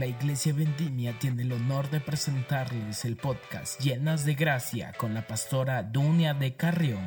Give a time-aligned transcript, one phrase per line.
[0.00, 5.26] La Iglesia Vendimia tiene el honor de presentarles el podcast Llenas de Gracia con la
[5.26, 7.06] pastora Dunia de Carrión.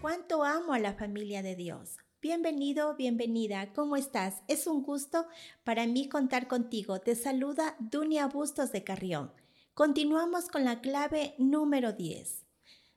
[0.00, 1.98] Cuánto amo a la familia de Dios.
[2.22, 4.42] Bienvenido, bienvenida, ¿cómo estás?
[4.48, 5.26] Es un gusto
[5.64, 7.00] para mí contar contigo.
[7.00, 9.30] Te saluda Dunia Bustos de Carrión.
[9.74, 12.43] Continuamos con la clave número 10.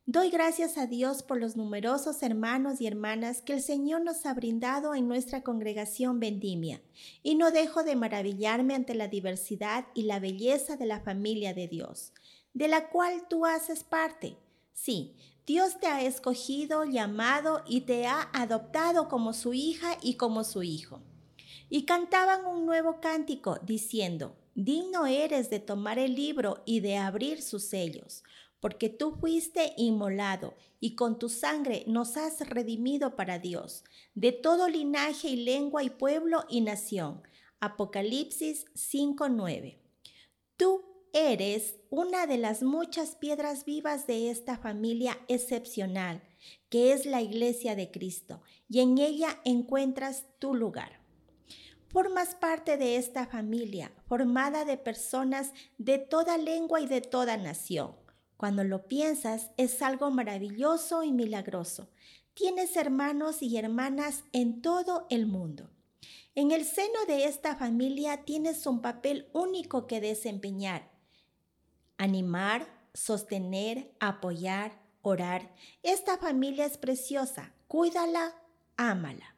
[0.10, 4.34] Doy gracias a Dios por los numerosos hermanos y hermanas que el Señor nos ha
[4.34, 6.82] brindado en nuestra congregación Vendimia,
[7.24, 11.68] y no dejo de maravillarme ante la diversidad y la belleza de la familia de
[11.68, 12.14] Dios,
[12.54, 14.38] de la cual tú haces parte.
[14.72, 15.14] Sí,
[15.46, 20.64] Dios te ha escogido, llamado y te ha adoptado como su hija y como su
[20.64, 21.02] hijo.
[21.70, 27.42] Y cantaban un nuevo cántico diciendo, Digno eres de tomar el libro y de abrir
[27.42, 28.24] sus sellos
[28.60, 33.84] porque tú fuiste inmolado y con tu sangre nos has redimido para Dios,
[34.16, 37.22] de todo linaje y lengua y pueblo y nación.
[37.60, 39.80] Apocalipsis 5:9.
[40.58, 46.22] Tú eres una de las muchas piedras vivas de esta familia excepcional,
[46.70, 51.00] que es la iglesia de Cristo, y en ella encuentras tu lugar.
[51.90, 57.96] Formas parte de esta familia, formada de personas de toda lengua y de toda nación
[58.38, 61.90] cuando lo piensas, es algo maravilloso y milagroso.
[62.34, 65.72] Tienes hermanos y hermanas en todo el mundo.
[66.36, 70.92] En el seno de esta familia tienes un papel único que desempeñar.
[71.98, 75.52] Animar, sostener, apoyar, orar.
[75.82, 77.54] Esta familia es preciosa.
[77.68, 78.36] Cuídala,
[78.76, 79.37] ámala.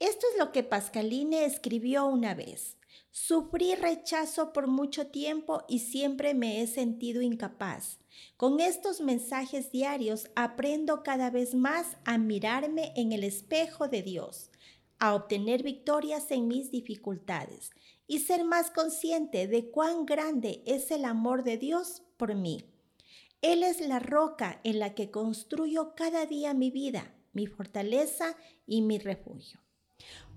[0.00, 2.76] Esto es lo que Pascaline escribió una vez.
[3.10, 7.98] Sufrí rechazo por mucho tiempo y siempre me he sentido incapaz.
[8.36, 14.50] Con estos mensajes diarios aprendo cada vez más a mirarme en el espejo de Dios,
[14.98, 17.70] a obtener victorias en mis dificultades
[18.06, 22.64] y ser más consciente de cuán grande es el amor de Dios por mí.
[23.40, 28.82] Él es la roca en la que construyo cada día mi vida, mi fortaleza y
[28.82, 29.60] mi refugio.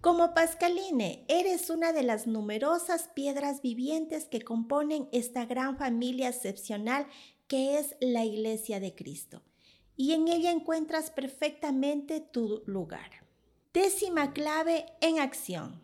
[0.01, 7.05] Como Pascaline, eres una de las numerosas piedras vivientes que componen esta gran familia excepcional
[7.47, 9.43] que es la iglesia de Cristo.
[9.95, 13.27] Y en ella encuentras perfectamente tu lugar.
[13.73, 15.81] Décima clave en acción.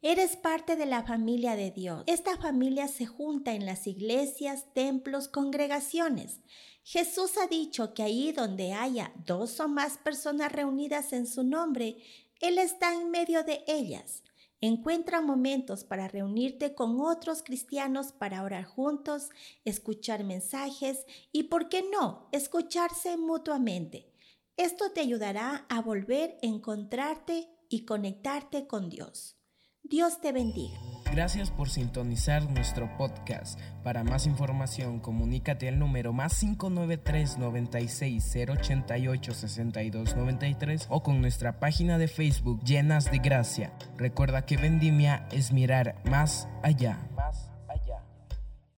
[0.00, 2.04] Eres parte de la familia de Dios.
[2.06, 6.40] Esta familia se junta en las iglesias, templos, congregaciones.
[6.82, 11.96] Jesús ha dicho que ahí donde haya dos o más personas reunidas en su nombre,
[12.44, 14.22] él está en medio de ellas.
[14.60, 19.30] Encuentra momentos para reunirte con otros cristianos para orar juntos,
[19.64, 24.12] escuchar mensajes y, ¿por qué no?, escucharse mutuamente.
[24.56, 29.36] Esto te ayudará a volver a encontrarte y conectarte con Dios.
[29.82, 30.83] Dios te bendiga.
[31.12, 33.60] Gracias por sintonizar nuestro podcast.
[33.82, 41.60] Para más información, comunícate al número más 593 96 088 62 93 o con nuestra
[41.60, 43.72] página de Facebook Llenas de Gracia.
[43.96, 46.98] Recuerda que Vendimia es mirar más allá.